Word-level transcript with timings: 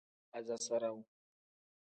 Asasarawu. 0.37 1.01